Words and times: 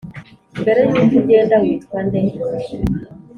"mbere 0.61 0.79
yuko 0.89 1.13
ugenda; 1.21 1.55
witwa 1.63 1.99
nde? 2.05 2.19